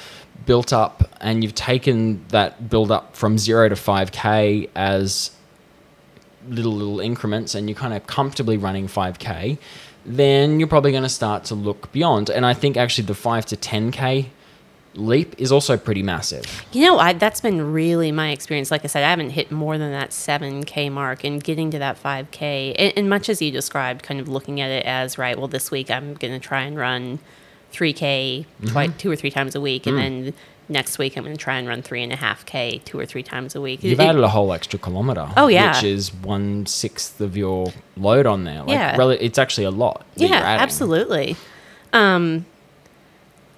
[0.45, 5.31] built up and you've taken that build up from 0 to 5k as
[6.47, 9.57] little little increments and you're kind of comfortably running 5k
[10.05, 13.45] then you're probably going to start to look beyond and i think actually the 5
[13.47, 14.27] to 10k
[14.97, 18.71] leap is also pretty massive You know, I, that's been really my experience.
[18.71, 22.01] Like I said, I haven't hit more than that 7K mark and getting to that
[22.01, 22.75] 5K.
[22.77, 25.69] And, and much as you described, kind of looking at it as, right, well, this
[25.69, 27.19] week I'm going to try and run
[27.77, 29.85] 3K twi- two or three times a week.
[29.87, 30.33] And then
[30.69, 33.83] next week I'm going to try and run 3.5K two or three times a week.
[33.83, 35.75] you've It- added a whole extra kilometer Oh, yeah.
[35.75, 38.97] which is one sixth of your load on there like Yeah.
[38.97, 41.35] rel- it's actually a lot yeah, absolutely.
[41.93, 42.45] Um,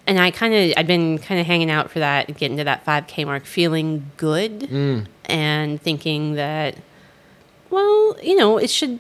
[0.05, 2.84] and I kind of, I've been kind of hanging out for that, getting to that
[2.86, 5.05] 5K mark, feeling good Mm.
[5.25, 6.75] and thinking that,
[7.69, 8.99] well, you know, it should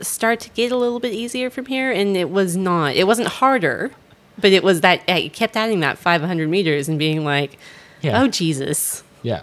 [0.00, 1.90] start to get a little bit easier from here.
[1.90, 3.90] And it was not, it wasn't harder,
[4.38, 7.58] but it was that, I kept adding that 500 meters and being like,
[8.02, 8.20] Yeah.
[8.22, 9.02] oh, Jesus.
[9.22, 9.42] yeah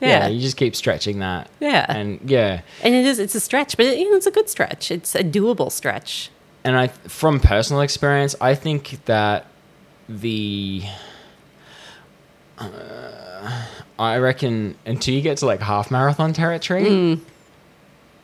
[0.00, 0.08] Yeah.
[0.08, 1.86] yeah you just keep stretching that Yeah.
[1.88, 4.48] and yeah And it is, it's a stretch, but it, you know, it's a good
[4.48, 4.90] stretch.
[4.90, 6.30] It's a doable stretch.
[6.64, 9.46] and I, from personal experience, I think that
[10.08, 10.82] the,
[12.58, 13.62] uh,
[13.98, 17.14] I reckon until you get to like half marathon territory, Hmm.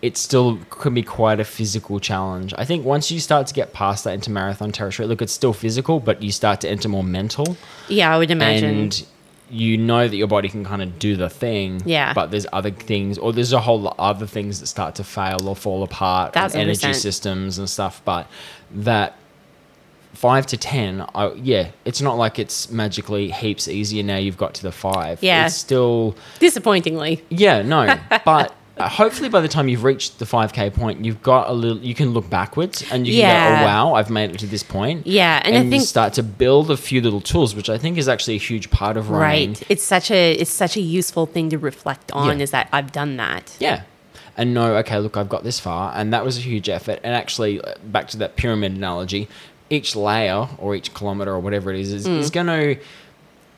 [0.03, 2.55] It still could be quite a physical challenge.
[2.57, 5.53] I think once you start to get past that into marathon territory, look, it's still
[5.53, 7.57] physical, but you start to enter more mental,
[7.89, 8.71] Yeah, I would imagine.
[8.71, 9.07] and
[9.51, 11.83] you know that your body can kind of do the thing.
[11.85, 12.13] Yeah.
[12.15, 15.47] But there's other things, or there's a whole lot other things that start to fail
[15.49, 18.01] or fall apart, energy systems and stuff.
[18.05, 18.27] But
[18.71, 19.17] that
[20.15, 24.17] five to ten, I, yeah, it's not like it's magically heaps easier now.
[24.19, 25.23] You've got to the five.
[25.23, 25.47] Yeah.
[25.47, 27.23] It's still Disappointingly.
[27.29, 28.55] yeah, no, but.
[28.85, 31.79] Uh, Hopefully, by the time you've reached the 5k point, you've got a little.
[31.79, 33.57] You can look backwards and you can Yeah.
[33.59, 35.87] go, "Oh wow, I've made it to this point." Yeah, and and, I think you
[35.87, 38.97] start to build a few little tools, which I think is actually a huge part
[38.97, 39.51] of running.
[39.51, 39.62] right.
[39.69, 42.43] It's such a it's such a useful thing to reflect on Yeah.
[42.45, 43.53] is that I've done that.
[43.59, 43.83] Yeah.
[44.37, 46.99] and know, okay, look, I've got this far, and that was a huge effort.
[47.03, 49.29] And actually, uh, back to that pyramid analogy,
[49.69, 52.77] each layer or each kilometer or whatever it is is, is going to,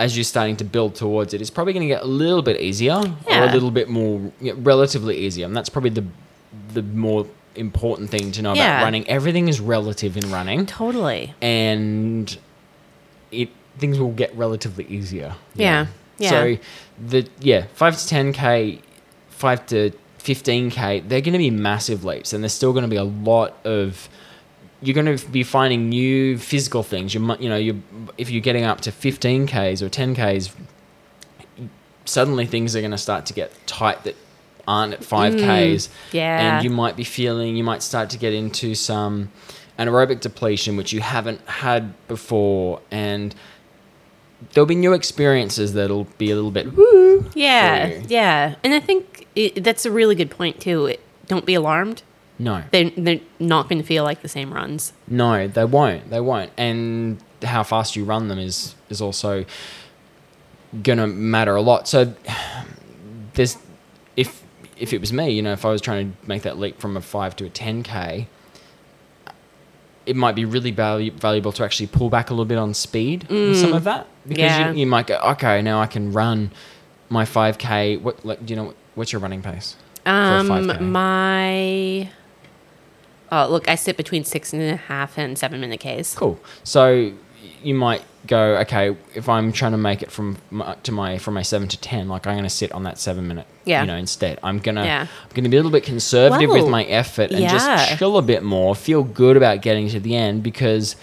[0.04, 2.60] as you're starting to build towards it, it's probably going to get a little bit
[2.60, 2.94] easier
[3.30, 5.46] or a little bit more, you know, relatively easier.
[5.46, 6.04] And that's probably the
[6.74, 8.62] the more important thing to know Yeah.
[8.78, 9.04] about running.
[9.08, 11.34] Everything is relative in running Totally.
[11.40, 12.36] and
[13.30, 15.34] it things will get relatively easier.
[15.54, 15.86] Yeah,
[16.18, 16.30] yeah.
[16.30, 16.56] So
[17.12, 18.80] the yeah, five to ten k,
[19.30, 22.94] five to fifteen k, they're going to be massive leaps, and there's still going to
[22.96, 24.08] be a lot of.
[24.82, 27.14] You're going to be finding new physical things.
[27.14, 27.82] You you know, you
[28.18, 30.50] if you're getting up to fifteen k's or ten k's,
[32.04, 34.16] suddenly things are going to start to get tight that
[34.66, 35.88] aren't at five k's.
[35.88, 36.54] Mm, yeah.
[36.56, 39.30] and you might be feeling you might start to get into some
[39.78, 43.34] anaerobic depletion which you haven't had before and
[44.52, 48.02] there'll be new experiences that'll be a little bit woo Yeah, for you.
[48.08, 48.54] yeah.
[48.62, 50.86] And I think it, that's a really good point too.
[50.86, 52.02] It, don't be alarmed.
[52.38, 54.92] No They're, they're not going to feel like the same runs.
[55.08, 59.44] no they won't they won't and how fast you run them is is also
[60.82, 62.14] gonna matter a lot so
[63.34, 63.56] there's
[64.16, 64.42] if
[64.78, 66.96] if it was me you know if i was trying to make that leap from
[66.96, 68.26] a 5 to a 10k
[70.04, 73.28] it might be really valu- valuable to actually pull back a little bit on speed
[73.28, 74.72] with some of that because Yeah.
[74.72, 76.50] you, you might go okay now i can run
[77.08, 80.80] my 5k what like do you know what's your running pace for a Um, 5K?
[80.80, 82.10] my
[83.32, 86.14] oh look, I sit between six and a half and seven minute Ks.
[86.14, 86.38] Cool.
[86.62, 87.12] So
[87.62, 91.34] you might go, okay, if I'm trying to make it from my, to my from
[91.34, 93.80] my seven to ten, like I'm going to sit on that seven minute, Yeah.
[93.80, 94.38] you know, instead.
[94.44, 95.00] I'm gonna Yeah.
[95.22, 97.50] I'm going to be a little bit conservative with my effort and yeah.
[97.50, 100.94] just chill a bit more, feel good about getting to the end because.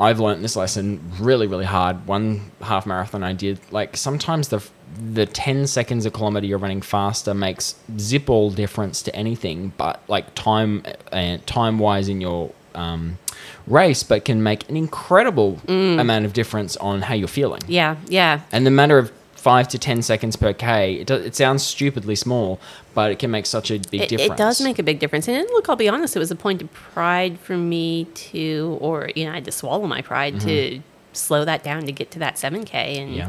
[0.00, 2.06] I've learned this lesson really, really hard.
[2.06, 4.66] One half marathon I did, like sometimes the
[5.12, 10.02] the ten seconds a kilometer you're running faster makes zip all difference to anything, but
[10.08, 13.18] like time and time wise in your um,
[13.66, 17.60] race, but can make an incredible amount of difference on how you're feeling.
[17.68, 18.40] Yeah, yeah.
[18.52, 22.14] And the matter of five to ten seconds per k, it, do, it sounds stupidly
[22.14, 22.60] small,
[22.94, 24.32] but it can make such a big It, difference.
[24.32, 25.26] it does make a big difference.
[25.28, 29.08] And look, I'll be honest, it was a point of pride for me to, or,
[29.16, 30.80] you know, I had to swallow my pride to
[31.14, 33.14] slow that down to get to that 7K and Mm-hmm.
[33.14, 33.28] yeah.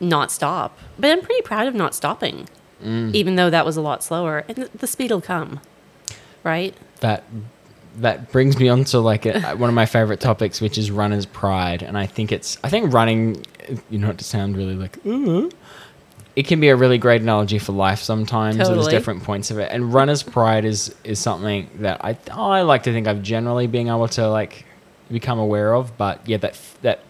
[0.00, 0.78] not stop.
[0.98, 2.48] But I'm pretty proud of not stopping,
[2.84, 3.12] Mm.
[3.12, 4.44] even though that was a lot slower.
[4.46, 5.58] And the, the speed will come,
[6.44, 6.74] right?
[7.00, 7.24] that
[8.00, 11.26] that brings me on to like a, one of my favorite topics, which is runner's
[11.26, 11.82] pride.
[11.82, 13.44] And I think it's I think running,
[13.90, 15.50] you know, to sound really like, "Ooh,"
[16.36, 18.00] it can be a really great analogy for life.
[18.00, 22.62] Sometimes there's different points of it, and runner's pride is is something that I I
[22.62, 24.64] like to think I've generally been able to like
[25.10, 25.96] become aware of.
[25.96, 27.00] But yeah, that that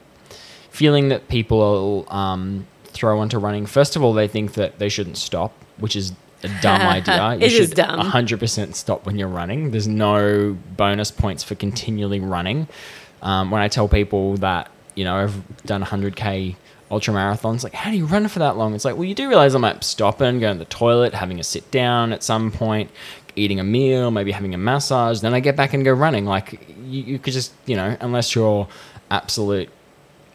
[0.71, 3.67] feeling that people um, throw onto running.
[3.67, 7.35] First of all, they think that they shouldn't stop, which is a dumb idea.
[7.35, 8.01] You It is should dumb.
[8.01, 9.71] 100% stop when you're running.
[9.71, 12.69] There's no bonus points for continually running.
[13.23, 16.57] Um, when I tell people that, you know, I've done 100k
[16.91, 18.75] ultra marathons, like, how do you run for that long?
[18.75, 21.39] It's like, well, you do realize I might stop and go to the toilet, having
[21.41, 22.91] a sit down at some point,
[23.37, 25.21] eating a meal, maybe having a massage.
[25.21, 26.25] Then I get back and go running.
[26.25, 28.69] Like, you, you could just, you know, unless you're
[29.11, 29.69] absolute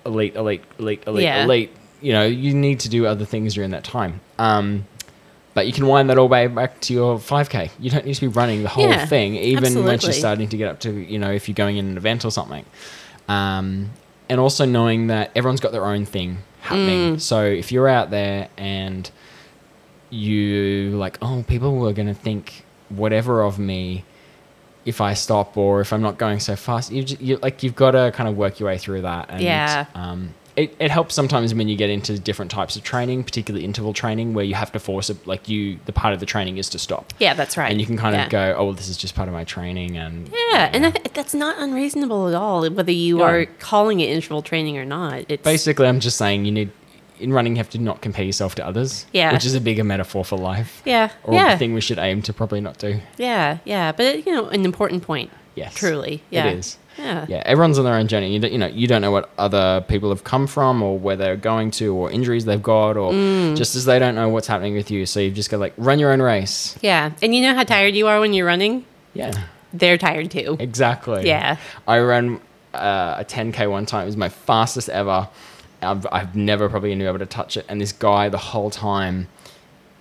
[0.06, 1.44] elite, elite, elite, elite, Yeah.
[1.46, 4.20] elite, you know, you need to do other things during that time.
[4.38, 4.86] Um,
[5.54, 7.70] but you can wind that all the way back to your 5k.
[7.80, 10.58] You don't need to be running the whole Yeah, thing, even once you're starting to
[10.58, 12.66] get up to, you know, if you're going in an event or something.
[13.28, 13.92] Um,
[14.30, 17.20] and also knowing that everyone's got their own thing happening.
[17.20, 19.10] So if you're out there and
[20.10, 24.04] you like, oh, people are going to think whatever of me
[24.86, 26.92] if I stop or if I'm not going so fast.
[26.92, 29.28] You, j- you like you've got to kind of work your way through that.
[29.30, 29.86] And, Yeah.
[29.96, 33.92] Um, it, it helps sometimes when you get into different types of training, particularly interval
[33.94, 35.26] training, where you have to force it.
[35.26, 37.72] Like you, the part of the training is to stop, Yeah, that's right.
[37.72, 38.26] and you can kind Yeah.
[38.26, 40.92] of go, "Oh, well, this is just part of my training." And Yeah, and I
[40.92, 43.24] th- that's not unreasonable at all, whether you No.
[43.26, 45.26] are calling it interval training or not.
[45.28, 46.70] It's basically, I'm just saying you need
[47.20, 49.06] in running you have to not compare yourself to others.
[49.14, 49.32] Yeah.
[49.34, 50.82] which is a bigger metaphor for life.
[50.86, 53.00] yeah, or yeah, a thing we should aim to probably not do.
[53.18, 53.92] yeah, yeah.
[53.92, 55.32] But you know, an important point.
[55.56, 56.48] Yes, Truly, yeah.
[56.48, 56.78] it is.
[56.98, 57.26] Yeah.
[57.28, 58.34] Yeah, everyone's on their own journey.
[58.34, 61.16] You don't, you know, you don't know what other people have come from, or where
[61.16, 63.56] they're going to, or injuries they've got, or Mm.
[63.58, 65.06] just as they don't know what's happening with you.
[65.06, 66.78] So you've just got to like run your own race.
[66.82, 68.86] Yeah, and you know how tired you are when you're running.
[69.14, 69.32] Yeah,
[69.74, 70.58] They're tired too.
[70.60, 71.28] exactly.
[71.28, 71.58] Yeah.
[71.88, 72.40] I ran
[72.74, 74.04] uh, a 10k one time.
[74.04, 75.28] It was my fastest ever.
[75.82, 77.66] I've, I've never probably been able to touch it.
[77.70, 79.28] And this guy, the whole time,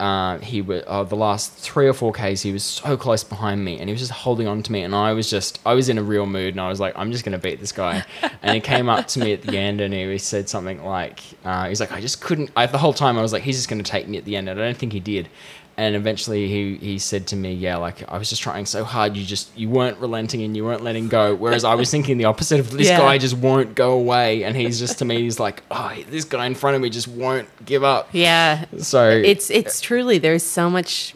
[0.03, 2.43] uh, he was uh, the last three or four k's.
[2.43, 4.83] He was so close behind me, and he was just holding on to me.
[4.83, 7.13] And I was just, I was in a real mood, and I was like, I'm
[7.13, 8.05] just gonna beat this guy.
[8.43, 11.69] and he came up to me at the end, and he said something like, uh,
[11.69, 12.51] he's like, I just couldn't.
[12.57, 14.49] I, the whole time I was like, he's just gonna take me at the end,
[14.49, 15.29] and I don't think he did.
[15.77, 19.17] And eventually he, he said to me, yeah, like I was just trying so hard.
[19.17, 21.35] You just, you weren't relenting and you weren't letting go.
[21.35, 22.99] Whereas I was thinking the opposite of this Yeah.
[22.99, 24.45] guy just won't go away.
[24.45, 27.09] And he's just to me, he's like, oh, this guy in front of me just
[27.09, 28.09] won't give up.
[28.13, 28.67] Yeah.
[28.79, 31.15] So It's it's truly there's so much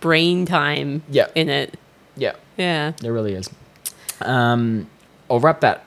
[0.00, 1.26] brain time Yeah.
[1.34, 1.76] in it.
[2.16, 2.92] yeah, Yeah.
[3.00, 3.50] There really is.
[4.20, 4.88] Um,
[5.28, 5.85] I'll wrap that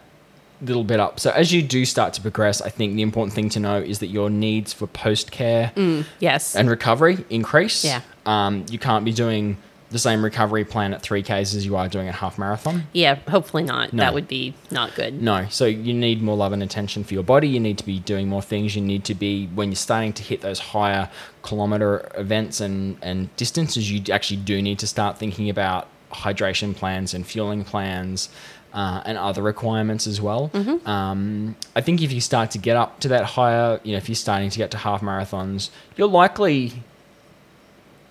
[0.62, 1.20] little bit up.
[1.20, 4.00] So as you do start to progress, I think the important thing to know is
[4.00, 5.72] that your needs for post care
[6.20, 6.56] Yes.
[6.56, 7.86] and recovery increase.
[7.86, 8.02] Yeah.
[8.26, 9.58] Um, you can't be doing
[9.92, 12.84] the same recovery plan at three Ks as you are doing a half marathon.
[12.94, 13.92] yeah, hopefully not.
[13.92, 14.04] No.
[14.04, 15.20] That would be not good.
[15.20, 15.48] No.
[15.50, 17.48] So you need more love and attention for your body.
[17.48, 18.76] You need to be doing more things.
[18.76, 21.10] You need to be when you're starting to hit those higher
[21.42, 23.92] kilometer events and and distances.
[23.92, 28.30] You actually do need to start thinking about hydration plans and fueling plans.
[28.72, 30.52] Uh, and other requirements as well.
[30.86, 34.08] Um, I think if you start to get up to that higher, you know, if
[34.08, 36.84] you're starting to get to half marathons, you're likely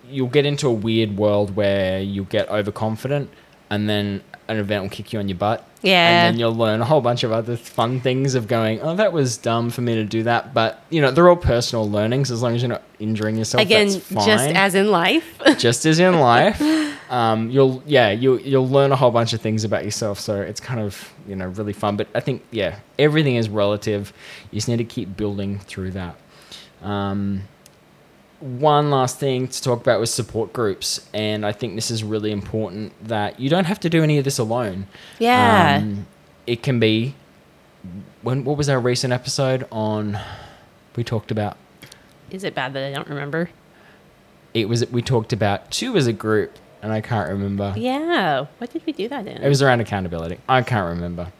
[0.09, 3.29] you'll get into a weird world where you'll get overconfident
[3.69, 5.65] and then an event will kick you on your butt.
[5.81, 6.25] Yeah.
[6.25, 9.13] And then you'll learn a whole bunch of other fun things of going, oh, that
[9.13, 10.53] was dumb for me to do that.
[10.53, 13.61] But, you know, they're all personal learnings as long as you're not injuring yourself.
[13.61, 14.25] Again, that's fine.
[14.25, 15.39] just as in life.
[15.57, 16.59] just as in life,
[17.09, 20.19] um, you'll yeah you'll you'll learn a whole bunch of things about yourself.
[20.19, 21.95] So it's kind of you know really fun.
[21.95, 24.11] But I think yeah, everything is relative.
[24.51, 26.15] You just need to keep building through that.
[26.81, 27.43] Um,
[28.39, 32.31] one last thing to talk about was support groups, and I think this is really
[32.31, 34.87] important that you don't have to do any of this alone.
[35.19, 35.79] Yeah.
[35.81, 36.07] Um,
[36.47, 37.15] it can be.
[38.21, 40.19] When what was our recent episode on?
[40.95, 41.55] We talked about
[42.29, 43.49] Is it bad that I don't remember?
[44.53, 47.73] it was we talked about two as a group and I can't remember.
[47.77, 48.45] Yeah.
[48.57, 49.41] What did we do that in?
[49.43, 50.39] It was around accountability.
[50.47, 51.31] I can't remember.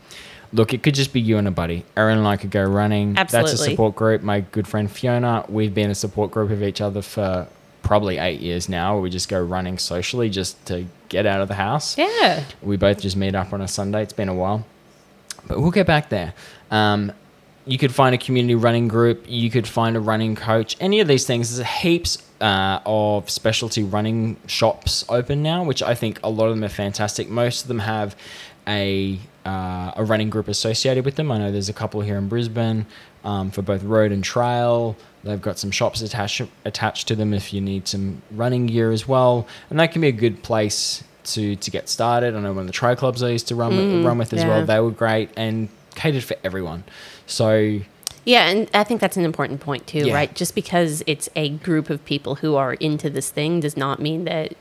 [0.52, 1.86] Look, it could just be you and a buddy.
[1.96, 3.18] Erin and I could go running.
[3.18, 3.52] Absolutely.
[3.52, 4.22] That's a support group.
[4.24, 7.48] My good friend Fiona, we've been a support group of each other for
[7.84, 8.98] probably eight years now.
[9.00, 11.98] We just go running socially just to get out of the house.
[11.98, 12.44] yeah.
[12.62, 14.02] We both just meet up on a Sunday.
[14.04, 14.66] It's been a while,
[15.48, 16.34] but we'll get back there.
[16.72, 17.12] Um,
[17.66, 19.26] you could find a community running group.
[19.28, 20.76] You could find a running coach.
[20.80, 21.56] Any of these things.
[21.56, 26.56] There's heaps uh, of specialty running shops open now, which I think a lot of
[26.56, 27.30] them are fantastic.
[27.30, 28.16] Most of them have
[28.68, 31.32] a uh, a running group associated with them.
[31.32, 32.86] I know there's a couple here in Brisbane
[33.24, 34.96] um, for both road and trail.
[35.24, 39.08] They've got some shops attached attached to them if you need some running gear as
[39.08, 42.36] well, and that can be a good place to to get started.
[42.36, 44.46] I know one of the tri clubs I used to run with, run with as
[44.46, 44.66] well.
[44.66, 46.84] They were great and catered for everyone.
[47.28, 47.80] So
[48.26, 50.14] Yeah, and I think that's an important point too, Yeah.
[50.14, 50.34] right?
[50.42, 54.24] Just because it's a group of people who are into this thing does not mean
[54.26, 54.54] that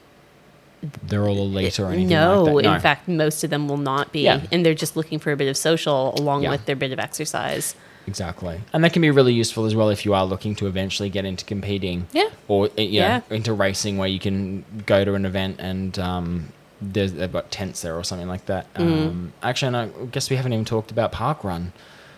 [1.07, 2.69] they're all elite or anything no, like that.
[2.69, 4.41] No, in fact, most of them will not be, Yeah.
[4.53, 6.51] and they're just looking for a bit of social along Yeah.
[6.51, 7.75] with their bit of exercise.
[8.07, 8.61] Exactly.
[8.73, 11.25] And that can be really useful as well if you are looking to eventually get
[11.27, 12.07] into competing.
[12.13, 12.29] Yeah.
[12.49, 13.21] Or you know, Yeah.
[13.31, 16.49] into racing where you can go to an event and um,
[16.81, 18.73] there's, they've got tents there or something like that.
[18.75, 19.07] Mm.
[19.09, 21.73] Um, actually, and I guess we haven't even talked about park run.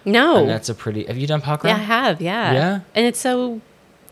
[0.05, 1.05] No, And that's a pretty.
[1.07, 1.75] Have you done park run?
[1.75, 2.81] yeah, I have, yeah, Yeah?
[2.95, 3.61] and it's so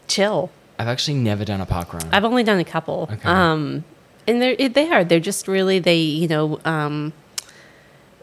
[0.06, 0.50] chill.
[0.78, 2.08] I've actually never done a park run.
[2.12, 3.08] I've only done a couple.
[3.12, 3.28] Okay.
[3.28, 3.84] Um,
[4.28, 5.02] and they're they are.
[5.04, 7.12] They're just really they you know um,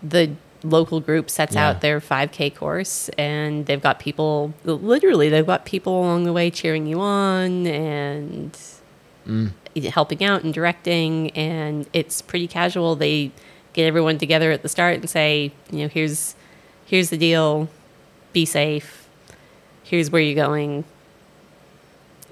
[0.01, 0.31] the
[0.63, 1.69] local group sets Yeah.
[1.69, 6.49] out their 5k course and they've got people literally they've got people along the way
[6.49, 8.57] cheering you on and
[9.27, 9.51] Mm.
[9.91, 12.95] helping out and directing and it's pretty casual.
[12.95, 13.31] They
[13.73, 16.35] get everyone together at the start and say you know here's
[16.85, 17.67] here's the deal.
[18.33, 19.07] Be safe.
[19.83, 20.83] Here's where you're going.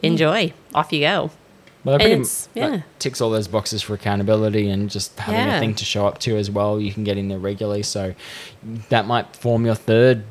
[0.02, 0.54] Enjoy.
[0.76, 1.32] Off you go
[1.84, 2.82] Well, that pretty yeah.
[3.00, 6.38] ticks all those boxes for accountability and just having a thing to show up to
[6.38, 6.80] as well.
[6.80, 8.16] You can get in there regularly, so
[8.90, 10.24] that might form your third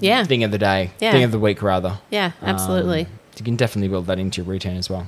[0.00, 1.12] yeah thing of the day, Yeah.
[1.12, 1.98] thing of the week rather.
[2.10, 3.02] Yeah, absolutely.
[3.02, 5.06] Um, you can definitely build that into your routine as well.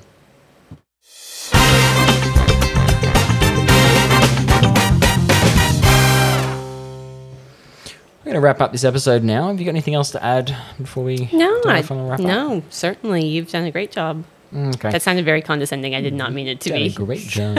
[8.24, 9.48] We're going to wrap up this episode now.
[9.48, 12.26] Have you got anything else to add before we no, I, final wrap up?
[12.26, 14.24] no, certainly you've done a great job.
[14.54, 14.90] Mm, Okay.
[14.90, 15.94] That sounded very condescending.
[15.94, 16.94] I did not mean it to Done a be.
[16.94, 17.56] great job.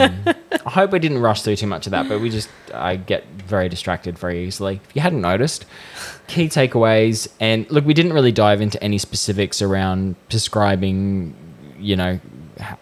[0.66, 3.24] I hope we didn't rush through too much of that, but we just I get
[3.46, 4.80] very distracted very easily.
[4.88, 5.66] If you hadn't noticed,
[6.26, 11.34] key takeaways and look, we didn't really dive into any specifics around prescribing,
[11.78, 12.18] you know,
[12.58, 12.76] how,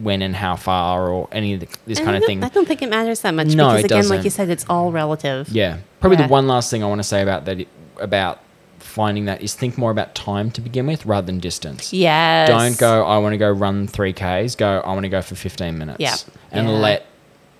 [0.00, 2.44] when and how far or any of the, this kind of don't- thing.
[2.44, 4.16] I don't think it matters that much No, because it again, like doesn't.
[4.16, 5.48] like you said, it's all relative.
[5.50, 6.26] Yeah, probably Yeah.
[6.28, 7.66] the one last thing I want to say about that
[8.00, 8.40] about
[8.88, 11.92] finding that is think more about time to begin with rather than distance.
[11.92, 12.48] Yes.
[12.48, 14.56] Don't go, I want to go run 3Ks.
[14.56, 16.00] Go, I want to go for 15 minutes.
[16.00, 16.16] Yeah.
[16.50, 16.74] And Yeah.
[16.74, 17.06] let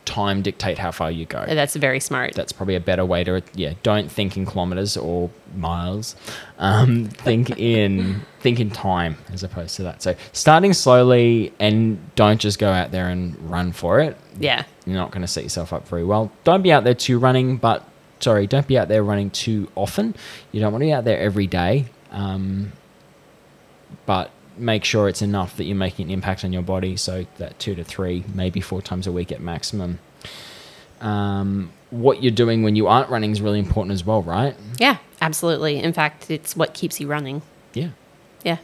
[0.04, 1.44] time dictate how far you go.
[1.46, 2.32] That's very smart.
[2.34, 3.74] That's probably a better way to yeah.
[3.82, 6.16] Don't think in kilometers or miles.
[6.58, 10.00] Um, think in think in time as opposed to that.
[10.02, 14.16] So starting slowly and don't just go out there and run for it.
[14.40, 14.64] yeah.
[14.86, 16.32] You're not going to set yourself up very well.
[16.44, 17.86] Don't be out there too running, but
[18.20, 20.14] sorry, don't be out there running too often.
[20.52, 21.86] You don't want to be out there every day.
[22.10, 22.72] Um,
[24.06, 26.96] but make sure it's enough that you're making an impact on your body.
[26.96, 29.98] So that two to three, maybe four times a week at maximum.
[31.00, 34.54] Um, what you're doing when you aren't running is really important as well, right?
[34.78, 35.78] Yeah, absolutely.
[35.78, 37.42] In fact, it's what keeps you running.
[37.72, 37.90] Yeah.
[38.44, 38.58] Yeah.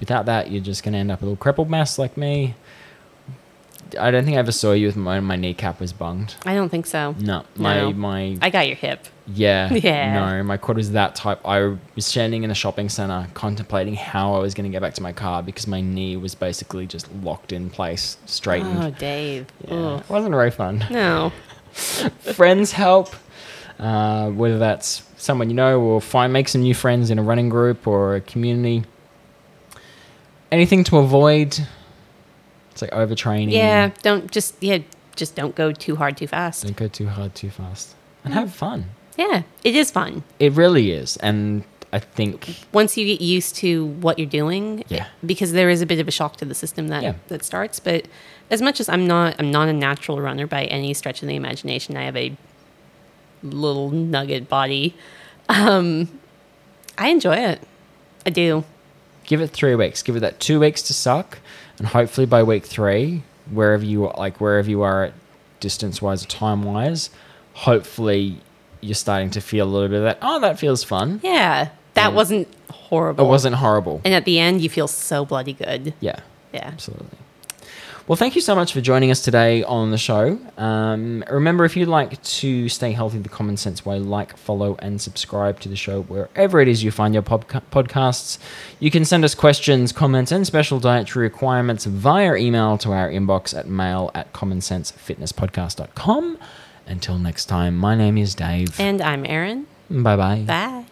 [0.00, 2.54] Without that, you're just going to end up a little crippled mess like me.
[3.98, 6.34] I don't think I ever saw you with my my kneecap was bunged.
[6.44, 7.14] I don't think so.
[7.20, 7.92] No, my No.
[7.92, 9.06] my I got your hip.
[9.26, 9.72] Yeah.
[9.74, 10.14] Yeah.
[10.36, 11.40] No, my quad was that type.
[11.46, 14.94] I was standing in a shopping center contemplating how I was going to get back
[14.94, 18.82] to my car because my knee was basically just locked in place, straightened.
[18.82, 19.46] Oh, Dave.
[19.66, 19.74] yeah.
[19.74, 20.00] Ugh.
[20.00, 20.84] It wasn't very fun.
[20.90, 21.32] No.
[21.72, 23.14] friends help,
[23.78, 27.48] uh, whether that's someone you know or find make some new friends in a running
[27.48, 28.84] group or a community.
[30.52, 31.66] Anything to avoid?
[32.76, 33.52] It's like overtraining.
[33.52, 34.78] Yeah, don't just yeah,
[35.16, 36.62] just don't go too hard too fast.
[36.64, 37.94] Don't go too hard too fast.
[38.22, 38.90] And have fun.
[39.16, 40.24] Yeah, it is fun.
[40.38, 41.16] It really is.
[41.18, 45.06] And I think Once you get used to what you're doing, Yeah.
[45.24, 47.14] because there is a bit of a shock to the system that Yeah.
[47.28, 47.80] that starts.
[47.80, 48.04] But
[48.50, 51.34] as much as I'm not, I'm not a natural runner by any stretch of the
[51.36, 51.96] imagination.
[51.96, 52.36] I have a
[53.42, 54.94] little nugget body.
[55.48, 56.10] Um,
[56.98, 57.60] I enjoy it.
[58.26, 58.64] I do.
[59.24, 60.02] give it three weeks.
[60.02, 61.38] Give it that two weeks to suck,
[61.78, 65.12] and hopefully by week three, wherever you like, wherever you are at
[65.60, 67.10] distance wise or time wise,
[67.54, 68.38] hopefully
[68.80, 70.18] you're starting to feel a little bit of that.
[70.22, 71.20] Oh, that feels fun.
[71.22, 73.24] Yeah, that And- wasn't horrible.
[73.24, 74.00] It wasn't horrible.
[74.04, 75.94] And at the end, you feel so bloody good.
[76.00, 76.20] Yeah,
[76.52, 76.64] Yeah.
[76.66, 77.18] absolutely.
[78.08, 80.38] Well, thank you so much for joining us today on the show.
[80.56, 85.00] Um, remember, if you'd like to stay healthy the common sense way, like, follow, and
[85.00, 88.38] subscribe to the show wherever it is you find your podca- podcasts.
[88.78, 93.58] You can send us questions, comments, and special dietary requirements via email to our inbox
[93.58, 96.38] at mail at commonsensefitnesspodcast.com.
[96.86, 98.78] Until next time, my name is Dave.
[98.78, 99.66] And I'm Erin.
[99.90, 100.44] Bye bye.
[100.46, 100.84] Bye.